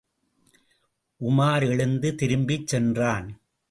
உமார் 1.21 1.67
எழுந்து, 1.69 2.15
திரும்பிச் 2.15 2.67
சென்றான். 2.67 3.41